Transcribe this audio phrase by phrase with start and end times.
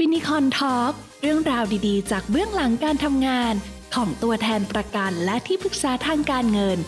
[0.00, 0.92] Finicon Talk
[1.22, 3.54] เรื่องราวดีๆ จากเบื้องหลังการทำงาน
[3.94, 6.78] ของตัวแทนประกันและที่ปรึกษาทางการเงิน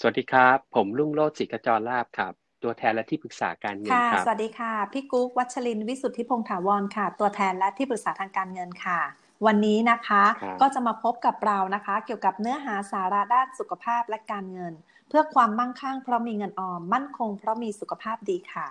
[0.00, 9.00] สวัสดีครับ ผมลุงโลดศิกจรลาบครับ ตัวแทนและที่ปรึกษาการเงินค่ะครับสวัสดีค่ะ พี่กุ๊กวัชรินทร์วิสุทธิพงษ์ถาวรค่ะ ตัวแทนและที่ปรึกษาทางการเงินค่ะ
[9.46, 14.72] วันนี้นะคะครับก็จะมาพบกับเรานะคะ เกี่ยวกับเนื้อหาสาระด้านสุขภาพและการเงิน
[15.08, 18.68] เพื่อความมั่งคั่งเพราะมีเงินออมมั่นคงเพราะมีสุขภาพดีค่ะ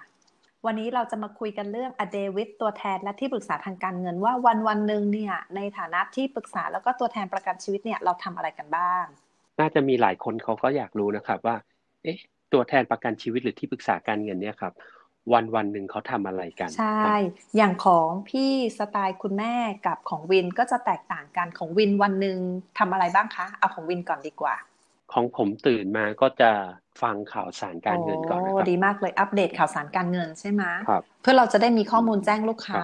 [0.66, 9.06] วันนี้เราจะมาคุยกันเรื่องอเดวิดตัวแทนและที่ปรึกษาทางการเงินว่าวันวันหนึ่งเนี่ยในฐานะที่ปรึกษาแล้วก็ตัวแทนประกันชีวิตเนี่ยเราทำอะไรกันบ้าง
[9.60, 11.56] น่าจะมีหลายคนเขาก็อยากรู้นะครับว่า
[12.04, 12.18] เอ๊ะ
[12.54, 14.74] ตัวแทนประกันชีวิตหรือที่ปรึกษาการเงินเนี่ยครับ
[15.34, 17.14] วันวันหนึ่งเขาทำอะไรกัน ใช่ครับ
[17.58, 19.54] อย่างของพี่สไตล์คุณแม่
[19.86, 22.38] กับของวินก็จะแตกต่างกันของวินวันหนึ่ง
[22.80, 24.56] ทำอะไรบ้างคะ เอาของวินก่อนดีกว่า
[25.14, 26.52] ของผมตื่นมาก็จะ
[27.02, 32.82] ฟังข่าวสารการเงินก่อนนะคโอ้รับดีมากเลยอัปเดตข่าวสารการเงินใช่ไหมครับเพื่อเราจะได้มีข้อมูลแจ้งลูกค้า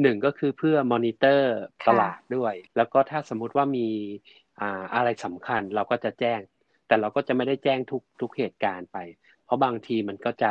[0.00, 1.48] หนึ่งก็คือเพื่อมอนิเตอร์
[1.84, 3.80] ค่ะตลาดด้วย แล้วก็ถ้าสมมุติว่ามี
[4.58, 6.40] อ่าอะไรสำคัญเราก็จะแจ้ง
[6.86, 8.96] แต่เราก็จะไม่ได้แจ้งทุกทุกเหตุการณ์ไป
[9.42, 10.46] เพราะบางทีมันก็จะ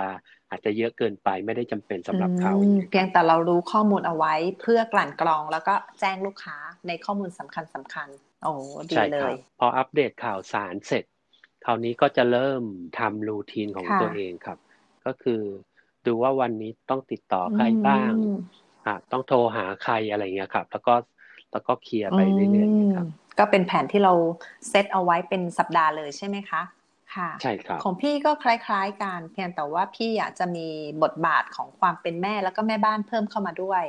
[0.49, 8.07] อาจจะเยอะเกินไปไม่ได้จำเป็นสำหรับเขาอืมเพียงแต่เรารู้ข้อมูลเอาไว้เพื่อกลั่นกรองแล้วก็แจ้งลูกค้าในข้อมูลสำคัญสำคัญ
[8.43, 8.51] โอ้
[8.93, 11.03] ดีใช่เลครับยพออัปเดตข่าวสารเสร็จ
[11.65, 12.63] คราวนี้ก็จะเริ่ม
[12.99, 14.57] ทำรูทีนของค่ะตัวเองครับ
[15.05, 15.41] ก็คือ
[16.05, 18.33] ดูว่าวันนี้ต้องติดต่อใครบ้างอืม
[18.85, 20.93] อะต้องโทรหาใครอะไรเงี้ยครับ แล้วก็
[21.51, 23.07] แล้วก็เคลียร์ไปเรื่อยๆครับม
[23.39, 24.13] ก็เป็นแผนที่เรา
[24.69, 26.61] เซตเอาไว้เป็นสัปดาห์เลยใช่ไหมคะ
[27.17, 30.67] ค่ะใช่ครับของพี่ก็คล้ายๆกันเพียงแต่ว่าพี่อยากจะมี
[31.03, 33.83] บทบาทของความเป็นแม่แล้วก็แม่บ้านเพิ่มเข้ามาด้วย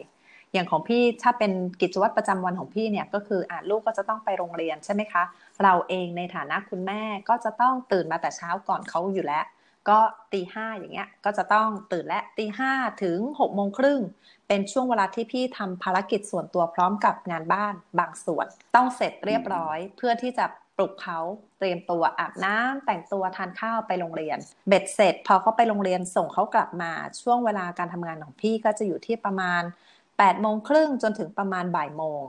[0.53, 5.23] อย่างของพี่ถ้าเป็นกิจวัตรประจำวันของพี่เนี่ยก็คืออะลูกก็จะต้องไปโรงเรียนใช่ไหมคะ
[5.63, 9.45] เราเองในฐานะคุณแม่ก็จะต้องตื่นมาแต่เช้าก่อนเขาอยู่แล้ว
[9.89, 9.99] ก็
[10.33, 14.01] ตีห้าอย่างเงี้ยก็จะต้องตื่นและตีห้าถึงหกโมงครึ่ง
[14.49, 20.45] เป็นช่วงเวลาที่พี่ทำภารกิจส่วนตัวพร้อมกับงานบ้านบางส่วน ต้องเสร็จเรียบร้อยเพื่อที่จะ
[20.79, 21.21] ปลุกเขา
[21.59, 24.39] เตรียมตัวอาบน้ำแต่งตัวทานข้าวไปโรงเรียน
[24.69, 26.93] เบ็ดเสร็จ พอเขาไปโรงเรียนส่งเขากลับมา
[27.23, 29.63] ช่วงเวลาการทำงานของพี่ก็จะอยู่ที่ประมาณ
[30.03, 32.23] 8โมงครึ่งจนถึงประมาณบ่ายโมง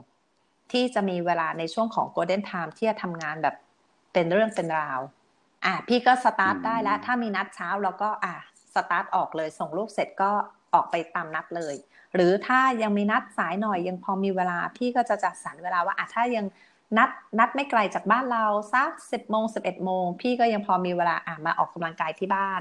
[0.72, 3.54] ที่จะมีเวลาในช่วงของ Golden Time ที่จะทำงานแบบ
[4.12, 5.00] เป็นเรื่องเป็นราว
[5.64, 8.34] อะพี่ก็สตาร์ทอืมได้แล้ว ถ้ามีนัดเช้าเราก็อะ
[8.74, 10.30] สตาร์ทออกเลย ส่งลูกเสร็จก็
[10.74, 11.74] ออกไปตามนัดเลย
[12.14, 16.46] หรือถ้ายังมีนัดสายหน่อยยังพอมีเวลา พี่ก็จะจัดสรรเวลาว่าอะถ้ายัง
[16.98, 22.60] นัดนัดไม่ไกลจากบ้านเราสักสิบโมงสิบเอ็ดโมงพี่ก็ยังพอมีเวลาอะมาออกกำลังกายที่บ้าน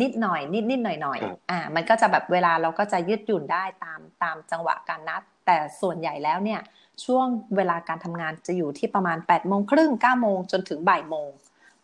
[0.00, 6.60] นิดหน่อย นิดนิดหน่อยหน่อยครับอ่า มันก็จะแบบเวลาเราก็จะยืดหยุ่นได้ตามตามจังหวะการนัด แต่ส่วนใหญ่แล้วเนี่ย
[7.04, 7.26] ช่วง
[7.56, 11.30] เวลาการทำงานจะอยู่ที่ประมาณ8ปดโมงครึ่งเก้าโมงจนถึงบ่ายโมง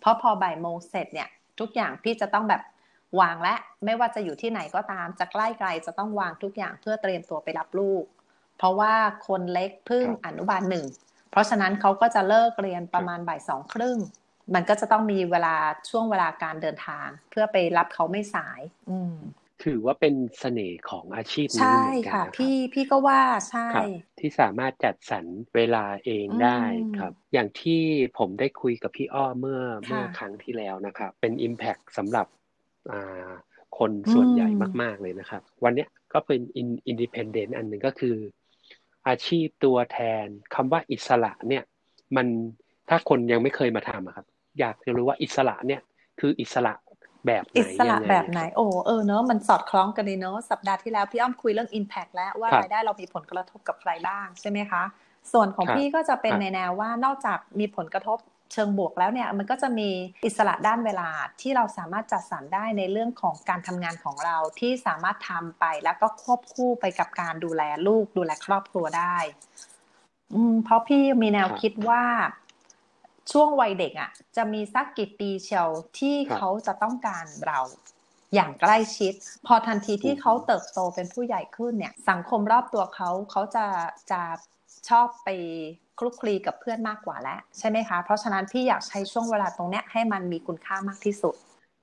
[0.00, 1.28] เพราะพอบ่ายโมงเสร็จเนี่ย
[1.60, 2.62] ทุกอย่างพี่จะต้องแบบ
[3.20, 3.54] วางและ
[3.84, 8.04] ไม่ว่าจะอยู่ที่ไหนก็ตามจะใกล้ไกลจะต้องวางทุกอย่างเพื่อเตรียมตัวไปรับลูก
[8.58, 8.94] เพราะว่า
[9.26, 10.84] คนเล็กเพิ่งครับอนุบาลหนึ่ง
[11.31, 13.99] เพราะฉะนั้นเขาก็จะเลิกเรียนประมาณบ่ายสองครึ่ง
[14.55, 15.57] มันก็จะต้องมีเวลา
[15.91, 18.61] ช่วงเวลาการเดินทาง เพื่อไปรับเขาไม่สาย
[18.91, 19.15] อืม
[19.65, 23.89] ถือว่าเป็นเสน่ห์ของอาชีพนี้ใช่เหมือนกันค่ะนะครับพี่พี่ก็ว่าใช่ครับ
[24.21, 25.25] ที่สามารถจัดสรร
[25.57, 27.83] เวลาเองได้อืมครับ อย่างที่
[28.19, 32.27] ผมได้คุยกับพี่อ้อเมื่อค่ะเมื่อครั้งที่แล้วนะครับ เป็น Impact สำหรับ
[32.91, 33.31] อ่า
[33.79, 38.17] คนส่วนใหญ่อืมมาก ๆ เลยนะครับ วันเนี้ยก็เป็น independent อันหนึ่งก็คือ
[39.09, 41.65] อาชีพตัวแทนคำว่าอิสระเนี่ย
[42.16, 42.27] มัน
[42.88, 44.27] ถ้าคนยังไม่เคยมาทำอะครับ
[44.61, 45.81] อยากจะรู้ว่าอิสระเนี่ย
[46.21, 46.75] คืออิสระ
[47.27, 54.83] แบบไหนอิสระยังไงแบบไหนโอ้เออเนอะมันสอดคล้องกันดีเนอะสัปดาห์ที่แล้วพี่อ้อมคุยเรื่อง Impact แล้วว่าครับรายได้เรามีผลกระทบกับใครบ้างใช่ไหมคะ
[55.32, 58.19] ส่วนของครับพี่ก็จะเป็นครับในแนวว่านอกจากมีผลกระทบ
[58.53, 59.88] เชิงบวกแล้วเนี่ยมันก็จะมี
[60.25, 61.09] อิสระด้านเวลา
[61.41, 69.16] ที่เราสามารถจัดสรรได้ในเรื่องของการทำงานของเราที่สามารถทำไปแล้วก็ควบคู่ไปกับการดูแลลูกดูแลครอบครัวได้
[70.34, 72.03] อืมเพราะพี่มีแนวคิดว่า
[73.33, 75.69] ช่วงวัยเด็กอะ จะมีสักกี่ปีเชียว
[75.99, 77.61] ที่เขาจะต้องการเรา
[78.34, 79.12] อย่างใกล้ชิด
[79.47, 83.67] พอทันทีที่เขาเติบโตเป็นผู้ใหญ่ขึ้นเนี่ย สังคมรอบตัวเขาเขาจะ
[84.11, 84.20] จะ
[84.88, 85.29] ชอบไป
[85.99, 91.35] คลุกคลีกับเพื่อนมากกว่าแล้วใช่ไหมคะ เพราะฉะนั้นพี่อยากใช้ช่วงเวลาตรงเนี้ยให้มันมีคุณค่ามากที่สุด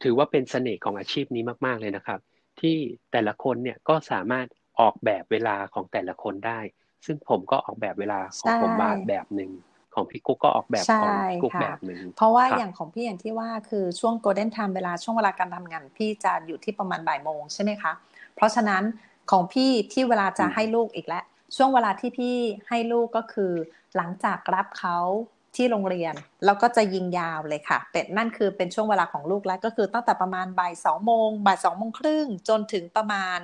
[0.03, 2.19] ถือว่าเป็นเสน่ห์ของอาชีพนี้มากๆเลยนะครับ
[2.59, 2.77] ที่
[3.11, 4.47] แต่ละคนเนี่ยก็สามารถ
[4.79, 6.59] ออกแบบเวลาของแต่ละคนได้
[7.05, 9.51] ซึ่งผมก็ออกแบบเวลาของใช่ผมมาแบบหนึ่ง
[9.93, 17.91] ของพี่กุ๊กก็ออกแบบใช่ของพี่กุ๊กค่ะแบบหนึ่งเพราะว่าครับอย่างของพี่อย่างที่ว่าคือช่วง golden time เวลาช่วงเวลาการทำงาน พี่จะอยู่ที่ประมาณบ่ายโมงใช่ไหมคะ
[18.35, 18.83] เพราะฉะนั้น
[19.31, 21.23] ของพี่ที่เวลาจะอืมให้ลูกอีกแล้ว
[21.55, 22.35] ช่วงเวลาที่พี่
[22.69, 23.53] ให้ลูกก็คือ
[23.95, 24.97] หลังจากรับเขา
[25.55, 26.13] ที่โรงเรียน
[26.45, 33.39] แล้วก็จะยิงยาวเลยค่ะ เป็นนั่นคือเป็นช่วงเวลาของลูกแล้วก็คือตั้งแต่ประมาณบ่ายสองโมงบ่ายสองโมงครึ่งจนถึงประมาณ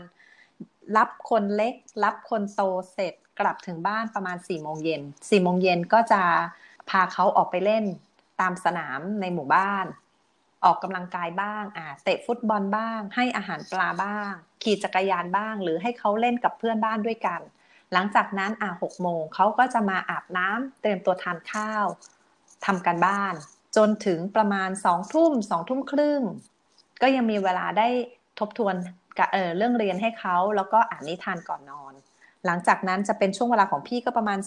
[0.97, 1.73] รับคนเล็ก
[2.03, 2.61] รับคนโต
[2.93, 6.21] เสร็จกลับถึงบ้านประมาณ4ี่โมงเย็นสี่โมงเย็นก็จะ
[6.89, 7.83] พาเขาออกไปเล่น
[8.41, 9.85] ตามสนามในหมู่บ้าน
[10.65, 14.31] ออกกำลังกายบ้างอ่าเตะฟุตบอลบ้าง ให้อาหารปลาบ้าง
[14.63, 17.41] ขี่จักรยานบ้าง หรือให้เขาเล่นกับเพื่อนบ้านด้วยกัน
[17.93, 21.85] หลังจากนั้นอ่าหกโมงเขาก็จะมาอาบน้ำเตรียมตัวทานข้าว
[22.65, 23.33] ทำกันบ้าน
[23.75, 26.21] จนถึงประมาณสองทุ่มสองทุ่มครึ่ง
[27.01, 27.87] ก็ยังมีเวลาได้
[28.39, 28.75] ทบทวน
[29.31, 31.93] เเรื่องเรียนให้เขาแล้วก็อ่านนิทานก่อนนอน
[32.45, 34.39] หลังจากนั้นจะเป็นช่วงเวลาของพี่ก็ประมาณ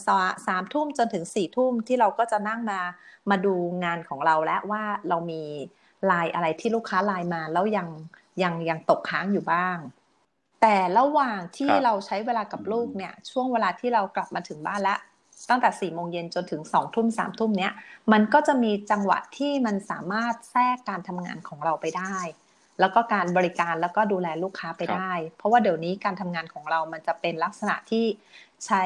[0.46, 2.80] สามทุ่มจนถึงสี่ทุ่มที่เราก็จะนั่งมา
[3.30, 3.54] มาดู
[3.84, 5.42] งานของเราและว่าเรามี
[6.10, 7.88] ลายอะไรที่ลูกค้าลายมาแล้วยัง
[8.42, 9.76] ยังยังตกค้างอยู่บ้าง
[10.60, 14.98] แต่ระหว่างที่เราใช้เวลากับลูกเนี่ย ช่วงเวลาที่เรากลับมาถึงบ้านแล้ว
[15.50, 17.72] ตั้งแต่สี่โมงเย็นจนถึงสองทุ่มสามทุ่มเนี้ย
[18.12, 22.16] มันก็จะมีจังหวะที่มันสามารถแทรกการทำงานของเราไปได้
[22.80, 28.04] แล้วก็การบริการแล้วก็ดูแลลูกค้าไปได้ เพราะว่าเดี๋ยวนี้การทำงานของเรามันจะเป็นลักษณะที่
[28.66, 28.82] ใช้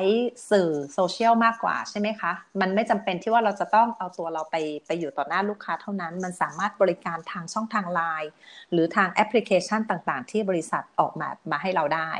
[0.50, 4.56] สื่อโซเชียลมากกว่าใช่ไหมคะ มันไม่จำเป็นที่ว่าเราจะต้องเอาตัวเราไป
[4.86, 8.30] ไปอยู่ต่อหน้าลูกค้าเท่านั้น มันสามารถบริการทางช่องทางไลน์
[8.72, 12.10] หรือทางแอปพลิเคชันต่างๆ ที่บริษัทออกมามาให้เราได้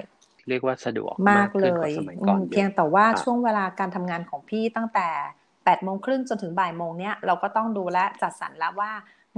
[0.49, 1.93] เรียกว่าสะดวกมากเลย
[2.53, 5.09] เพียงแต่ว่าช่วงเวลาการทำงานของพี่ตั้งแต่
[5.51, 8.93] 8โมงครึ่งจนถึงบ่ายโมงเนี้ยเราก็ต้องดูแลจัดสรรแล้วว่า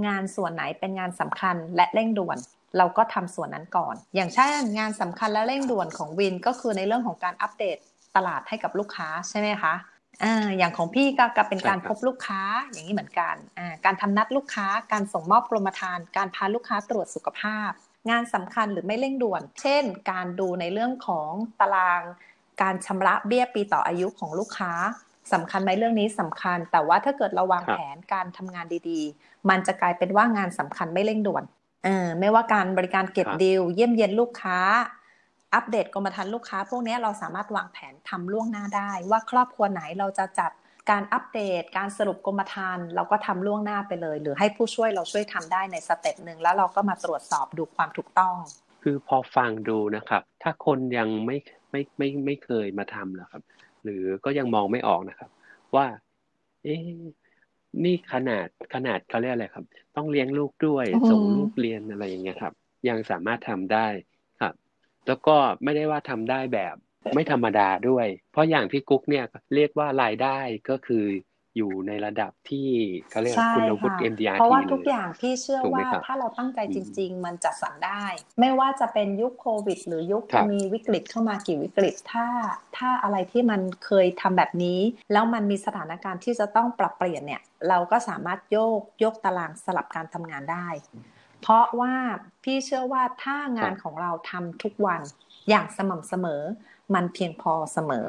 [0.07, 2.37] งานส่วนไหนเป็นงานสำคัญและเร่งด่วน
[2.77, 7.77] เราก็ทำส่วนนั้นก่อน อย่างเช่นงานสำคัญและเร่งด่วนของวินก็คือในเรื่องของการอัปเดต
[8.15, 9.73] ตลาดให้กับลูกค้าใช่ไหมคะ
[10.23, 12.41] อ่าอย่างของพี่ก็เป็นการพบลูกค้า
[12.71, 17.69] อย่างนี้เหมือนกันอ่าการทำนัดลูกค้าการส่งมอบกรมธรรม์การพาลูกค้าตรวจสุขภาพ
[18.09, 22.01] งานสำคัญหรือไม่เร่งด่วน เช่น การดูในเรื่องของตาราง
[22.61, 24.71] การชำระเบี้ยปีต่ออายุของลูกค้า
[25.33, 31.43] สำคัญไหมเรื่องนี้สำคัญ แต่ว่าถ้าเกิดเราวางแผนการทำงานดีๆ มันจะกลายเป็นว่างานสำคัญไม่เร่งด่วน
[31.83, 34.59] เออไม่ว่าการบริการเก็บดีลเยี่ยมเยียนลูกค้า
[35.53, 40.51] อัปเดตกรมธรรม์ลูกค้า พวกนี้เราสามารถวางแผนทำล่วงหน้าได้ ว่าครอบครัวไหนเราจะจัด
[40.89, 48.35] การอัปเดต การสรุปกรมธรรม์เราก็ทำล่วงหน้าไปเลย หรือให้ผู้ช่วยเราช่วยทำได้ในสเต็ปหนึ่งแล้วเราก็มาตรวจสอบดูความถูกต้อง
[48.83, 51.37] คือพอฟังดูนะครับ ถ้าคนยังไม่
[51.71, 53.41] ไม่ไม่ไม่เคยมาทำนะครับ
[53.83, 55.29] หรือก็ยังมองไม่ออกนะครับ
[55.75, 55.87] ว่า
[56.63, 56.75] เอ๊
[57.83, 59.65] นี่ขนาดขนาดเขาเรียกอะไรครับ
[59.95, 62.53] ต้องเลี้ยงลูกด้วยส่งลูกเรียนอะไรอย่างเงี้ยครับ
[62.89, 63.87] ยังสามารถทำได้
[64.41, 64.53] ครับ
[65.07, 66.75] แล้วก็ไม่ได้ว่าทำได้แบบ
[67.15, 69.25] ไม่ธรรมดาด้วย เพราะอย่างพี่กุ๊กเนี่ย
[69.55, 70.39] เรียกว่ารายได้
[70.69, 71.05] ก็คือ
[71.57, 72.69] อยู่ในระดับที่
[73.09, 78.05] เขาเรียกคุณวุฒิ MDRT เพราะว่าทุกอย่างพี่เชื่อว่าถ้าเราตั้งใจจริง ๆ มันจัดสรรได้
[78.39, 82.27] ไม่ว่าจะเป็นยุคโควิด หรือยุคมีวิกฤตเข้ามากี่วิกฤตถ้า
[82.77, 84.79] ถ้าอะไรที่มันเคยทำแบบนี้
[85.11, 90.67] แล้วมันมีสถานการณ์ที่จะต้องปรับเปลี่ยนเนี่ย เราก็สามารถโยกโยกตารางสลับการทำงานได้
[91.41, 91.93] เพราะว่า
[92.43, 95.01] พี่เชื่อว่าถ้างานของเราทำทุกวัน
[95.49, 96.41] อย่างสม่ำเสมอ
[96.93, 98.05] มันเพียงพอเสมอ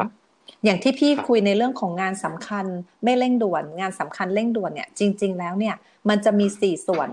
[0.65, 2.67] อย่างที่พี่คุยในเรื่องของงานสำคัญ
[3.05, 5.75] ไม่เร่งด่วน งานสำคัญเร่งด่วนเนี่ย จริง ๆ แล้วเนี่ย
[6.09, 7.09] มันจะมีสี่ส่วน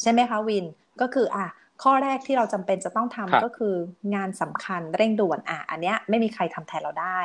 [0.00, 0.64] ใช่ไหมคะวิน
[1.00, 1.46] ก็คืออะ
[1.82, 3.74] ข้อแรกที่เราจำเป็นจะต้องทำก็คือ
[4.14, 7.20] งานสำคัญเร่งด่วนอะอันเนี้ยไม่มีใครทำแทนเราได้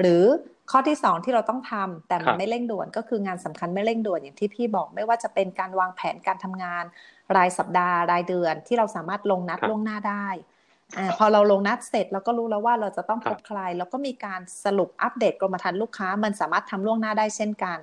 [0.00, 0.24] หรือ
[0.70, 6.84] ข้อที่สองที่เราต้องทำแต่มันไม่เร่งด่วนก็คืองานสำคัญไม่เร่งด่วนอย่างที่พี่บอกไม่ว่าจะเป็นการวางแผนการทำงาน
[7.36, 10.26] รายสัปดาห์รายเดือนที่เราสามารถลงนัดล่วงหน้าได้
[10.98, 17.78] อพอเราลงนัดเสร็จเราก็รู้แล้วว่าเราจะต้องพบใคร แล้วก็มีการสรุปอัปเดตกรมธรรม์ลูกค้า มันสามารถทำล่วงหน้าได้เช่นกัน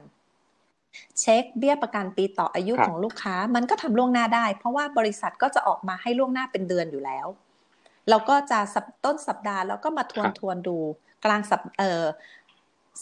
[1.19, 7.27] เช็คเบี้ยประกันปีต่ออายุของลูกค้า มันก็ทำล่วงหน้าได้ เพราะว่าบริษัทก็จะออกมาให้ล่วงหน้าเป็นเดือนอยู่แล้ว
[8.09, 8.59] เราก็จะ
[9.05, 10.77] ต้นสัปดาห์แล้วก็มาทวนทวนดู
[11.25, 12.05] กลางสัปเอ่อ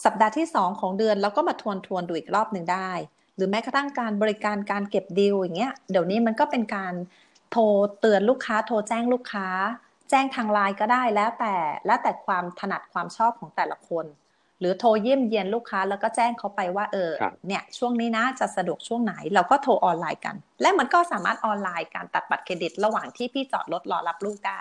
[0.04, 2.90] สัปดาห์ที่สองของเดือนเราก็มาทวนทวนดูอีกรอบหนึ่งได้
[3.36, 6.94] หรือแม้กระทั่งการบริการการเก็บดีลอย่างเงี้ยเดี๋ยวนี้มันก็เป็นการ
[7.50, 7.62] โทร
[8.00, 9.48] เตือนลูกค้าโทรแจ้งลูกค้า
[10.10, 11.54] แจ้งทางไลน์ก็ได้แล้วแต่
[11.86, 14.06] แล้วแต่ความถนัดความชอบของแต่ละคน
[14.60, 17.10] หรือโทรเยี่ยมเยียนลูกค้าแล้วก็แจ้งเขาไปว่าเออ
[17.46, 24.58] เนี่ยช่วงนี้นะจะสะดวกช่วงไหนเราก็โทรออนไลน์กัน และมันก็สามารถออนไลน์การตัดบัตรเครดิต ระหว่างที่พี่จอดรถรอรับลูกได้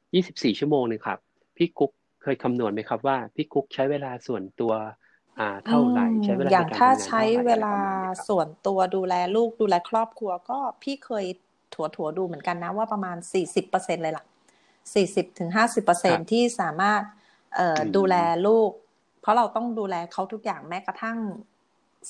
[0.00, 1.18] 24 ชั่วโมงนึงครับ
[1.56, 4.72] พี่กุ๊กเคยคำนวณไหมครับว่าพี่กุ๊กใช้เวลาส่วนตัว
[5.40, 7.76] อ่าเท่าไหร่ใช้เวลาอย่างถ้าใช้เวลา
[8.28, 11.24] ส่วนตัวดูแลลูกดูแลครอบครัว ก็พี่เคย
[11.74, 13.16] ถัวถัวดูเหมือนกันนะว่าประมาณ
[13.60, 14.24] 40%เลยล่ะ
[14.94, 17.02] สี่สิบถึงห้าสิบเปอร์เซ็นที่สามารถ
[17.96, 18.16] ดูแล
[18.46, 18.70] ลูก
[19.20, 21.18] เพราะเราต้องดูแลเขาทุกอย่างแม้กระทั่ง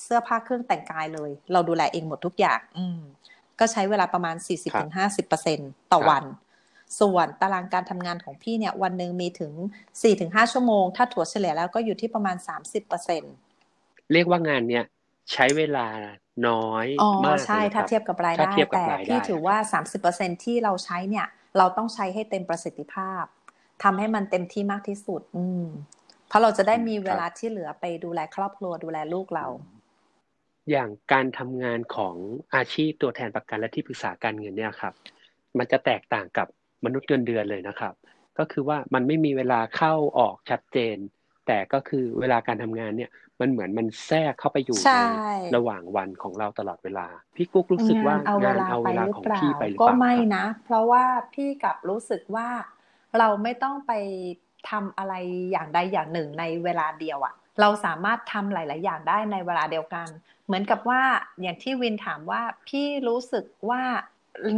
[0.03, 3.01] เสื้อผ้าเครื่องแต่งกายเลย เราดูแลเองหมดทุกอย่าง อืม
[3.59, 5.59] ก็ใช้เวลาประมาณสี่สิบถึงห้าสิบเปอร์เซ็น
[5.93, 6.25] ต่อวัน
[7.01, 9.53] ส่วนตารางการทำงานของพี่เนี่ย วันหนึ่งมีถึง
[10.03, 13.23] สี่ถึงห้าชั่วโมง ถ้าถั่วเฉลี่ยแล้วก็อยู่ที่ประมาณสามสิบเปอร์เซ็น
[14.13, 14.85] เรียกว่างานเนี้ย
[15.33, 15.87] ใช้เวลา
[16.49, 16.87] น้อย
[17.25, 21.27] มากใช่ ถ้าเทียบกับรายได้แต่พี่ถือว่าสามสิบเปอร์เซ็นที่เราใช้เนี่ย
[21.59, 23.25] เราต้องใช้ให้เต็มประสิทธิภาพ
[23.83, 25.65] ทำให้มันเต็มที่มากที่สุด อืม
[26.29, 29.47] เพราะเราจะได้มีเวลาที่เหลือไปดูแลครอบครัวดูแลลูกเรา
[30.71, 32.15] อย่างการทำงานของ
[32.55, 34.95] อาชีพตัวแทนประกันและที่ปรึกษาการเงินเนี่ยครับ
[35.59, 36.47] มันจะแตกต่างกับ
[36.85, 37.95] มนุษย์เงินเดือนเลยนะครับ
[38.39, 40.97] ก็คือว่ามันไม่มีเวลาเข้าออกชัดเจน
[41.47, 43.11] แต่ก็คือเวลาการทำงานเนี่ย
[43.41, 44.99] มันเหมือนมันแทรกเข้าไปอยู่ใน
[45.57, 52.49] ระหว่างวันของเราตลอดเวลา พี่กุ๊กรู้สึกว่างานเอาเวลาของพี่ไปหรือเปล่าก็ไม่นะ เพราะว่าพี่กลับรู้สึกว่า
[53.19, 53.93] เราไม่ต้องไป
[54.71, 55.15] ทำอะไร
[55.53, 60.09] อย่างใดอย่างหนึ่งในเวลาเดียวอะเราสามารถทำหลาย ๆ อย่างได้ในเวลาเดียวกัน
[60.47, 61.03] เหมือนกับว่า
[61.43, 63.83] อย่างที่วินถามว่าพี่รู้สึกว่า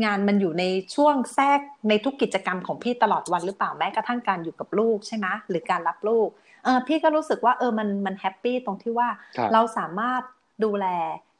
[0.04, 9.08] งานมันอยู่ในช่วงแทรกในทุกกิจกรรมของพี่ตลอดวันหรือเปล่าแม้กระทั่งการอยู่กับลูกใช่ไหมหรือการรับลูกเออพี่ก็รู้สึกว่าเออมันมัน happy ตรงที่ว่า
[9.52, 10.22] เราสามารถ
[10.64, 10.86] ดูแล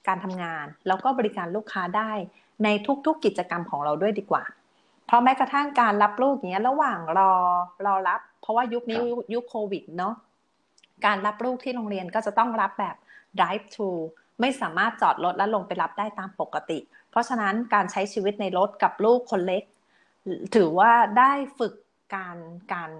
[0.08, 2.12] การทำงาน แล้วก็บริการลูกค้าได้
[2.64, 2.68] ใน
[3.06, 4.44] ทุกๆกิจกรรมของเราด้วยดีกว่า
[5.06, 7.32] เพราะแม้กระทั่งการรับลูกอย่างเงี้ยระหว่างรอ
[7.86, 8.98] รอรับ เพราะว่ายุคนี้
[9.34, 10.14] ยุคโควิดเนาะ
[11.06, 12.96] การรับลูกที่โรงเรียนก็จะต้องรับแบบ
[13.38, 13.90] drive thru
[14.40, 16.78] ไม่สามารถจอดรถแล้วลงไปรับได้ตามปกติ
[17.10, 19.62] เพราะฉะนั้นการใช้ชีวิตในรถกับลูกคนเล็ก
[20.54, 21.74] ถือว่าได้ฝึก
[22.14, 22.36] การ
[22.72, 22.90] การ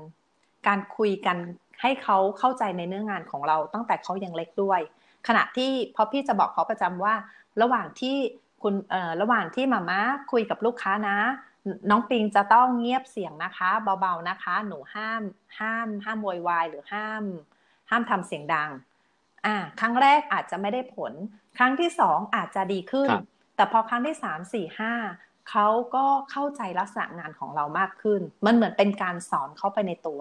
[0.66, 1.37] การคุยกัน
[1.82, 4.80] ให้เขาเข้าใจในเนื้องานของเราตั้งแต่เขายังเล็กด้วย
[5.28, 7.14] ขณะที่พอพี่จะบอกเขาประจำว่า
[7.62, 8.16] ระหว่างที่
[8.62, 10.00] คุณเอ่อระหว่างที่มาม่า
[10.32, 11.18] คุยกับลูกค้านะ
[11.90, 13.70] น้องปิงจะต้องเงียบเสียงนะคะ
[14.00, 15.23] เบาๆนะคะ หนูห้าม
[15.58, 17.25] ห้าม ห้ามโวยวายหรือห้าม
[17.90, 18.70] ห้ามทำเสียงดัง
[19.47, 21.12] อ่า ครั้งแรกอาจจะไม่ได้ผล
[21.58, 23.08] ครั้งที่สองอาจจะดีขึ้น
[23.56, 24.92] แต่พอครั้งที่สามสี่ห้า
[25.50, 30.20] เขาก็เข้าใจลักษณะงานของเรามากขึ้น มันเหมือนเป็นการสอนเข้าไปในตัว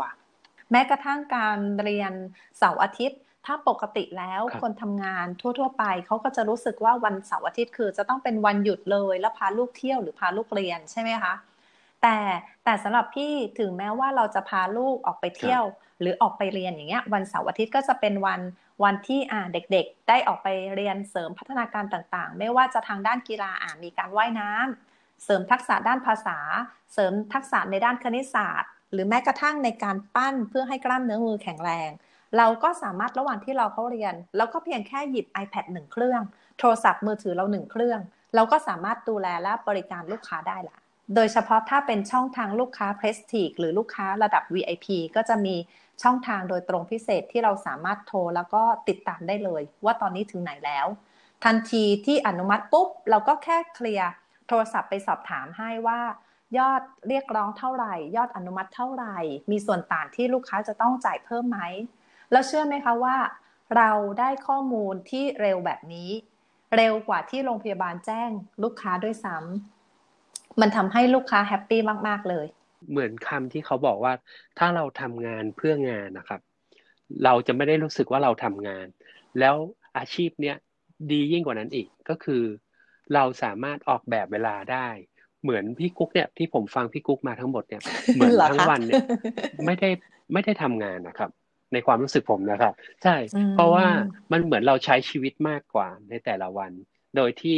[0.72, 2.14] แม้กระทั่งการเรียน
[2.58, 11.34] เสาร์อาทิตย์ ถ้าปกติแล้วคนทำงานทั่ว ๆ ไปเขาก็จะรู้สึกว่าวันเสาร์อาทิตย์คือ จะต้องเป็นวันหยุดเลยแล้วพาลูกเที่ยวหรือพาลูกเรียนใช่ไหมคะ
[12.02, 12.18] แต่
[12.64, 15.64] แต่สำหรับพี่ถึงแม้ว่าเราจะพาลูกออกไปเที่ยว
[16.02, 18.42] หรือออกไปเรียนอย่างเงี้ย วันเสาร์อาทิตย์ก็จะเป็นวัน
[18.84, 26.38] วันที่อ่าเด็กๆ ได้ออกไปเรียนเสริมพัฒนาการต่างๆ ไม่ว่าจะทางด้านกีฬาอ่ามีการว่ายน้ำเสริมทักษะด้านภาษา
[26.94, 31.89] เสริมทักษะในด้านคณิตศาสตร์ หรือแม้กระทั่งในการปั้นเพื่อให้กล้ามเนื้อมือแข็งแรง
[32.38, 36.22] เราก็สามารถระหว่างที่เราเข้าเรียนเราก็เพียงแค่หยิบ iPad หนึ่งเครื่อง
[36.60, 38.00] โทรศัพท์มือถือเราหนึ่งเครื่อง
[38.36, 40.77] เราก็สามารถดูแลและบริการลูกค้าได้ละ
[41.15, 45.56] โดยเฉพาะถ้าเป็นช่องทางลูกค้า Prestige หรือลูกค้าระดับ VIP ก็จะมี
[46.03, 50.88] ช่องทางโดยตรงพิเศษที่เราสามารถโทรแล้วก็ติดตามได้เลย ว่าตอนนี้ถึงไหนแล้ว
[51.44, 54.10] ทันทีที่อนุมัติปุ๊บ เราก็แค่เคลียร์
[54.48, 56.00] โทรศัพท์ไปสอบถามให้ว่า
[56.58, 59.18] ยอดเรียกร้องเท่าไหร่ ยอดอนุมัติเท่าไหร่
[59.51, 61.60] มีส่วนต่างที่ลูกค้าจะต้องจ่ายเพิ่มไหม
[62.32, 63.18] แล้วเชื่อไหมคะว่า
[63.77, 66.10] เราได้ข้อมูลที่เร็วแบบนี้
[66.75, 68.30] เร็วกว่าที่โรงพยาบาลแจ้ง
[68.63, 72.46] ลูกค้าด้วยซ้ำมันทำให้ลูกค้าแฮปปี้มาก ๆ เลย
[72.89, 74.13] เหมือนคำที่เขาบอกว่า
[74.60, 76.42] ถ้าเราทำงานเพื่องานนะครับ
[77.24, 78.88] เราจะไม่ได้รู้สึกว่าเราทำงาน
[79.39, 79.56] แล้ว
[79.98, 80.58] อาชีพเนี้ย
[81.12, 82.44] ดียิ่งกว่านั้นอีกก็คือ
[83.13, 84.88] เราสามารถออกแบบเวลาได้
[85.48, 87.82] เหมือนพี่กุ๊กเนี่ยที่ผมฟังพี่กุ๊กมาทั้งหมดเนี่ย
[88.16, 89.04] เหมือนทั้งวันเนี่ย
[89.66, 89.89] ไม่ได้
[90.34, 91.30] ไม่ได้ทำงานนะครับ
[91.74, 92.74] ในความรู้สึกผมนะครับ
[93.04, 93.16] ใช่
[93.54, 93.86] เพราะว่า
[94.32, 96.72] มันเหมือนเราใช้ชีวิตมากกว่าในแต่ละวัน
[97.16, 97.58] โดยที่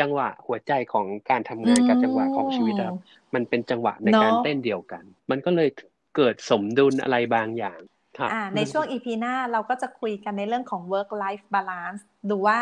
[0.00, 2.98] จังหวะหัวใจของการทำงานกับจังหวะของชีวิตครับ
[3.34, 5.68] มันเป็นจังหวะในการเต้นเดียวกัน มันก็เลย
[6.16, 7.80] เกิดสมดุลอะไรบางอย่าง
[8.18, 12.60] ครับในช่วงอีพีหน้าเราก็จะคุยกันในเรื่องของ work life balance ดูว่า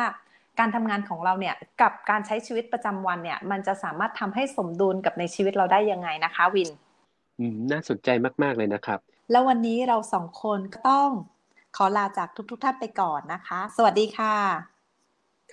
[0.58, 6.70] การทำงานของเราเนี่ยกับการใช้ชีวิตประจำวันเนี่ย มันจะสามารถทำให้สมดุลกับในชีวิตเราได้ยังไงนะคะ วิน
[7.40, 8.08] อืมน่าสนใจ
[8.42, 8.98] มาก ๆ เลยนะครับ
[9.30, 11.10] แล้ววันนี้เราสองคนก็ต้อง
[11.76, 14.34] ขอลาจากทุก ๆทท่านไปก่อนนะคะ สวัสดีค่ะ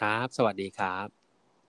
[0.01, 1.05] ครับ สวัสดีครับ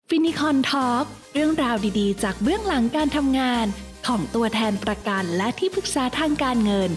[0.09, 3.67] ฟินิคอนทอล์กเรื่องราวดีๆ จากเบื้องหลังการทำงาน
[4.07, 6.91] ของตัวแทนประกันและที่ปรึกษาทางการเงิน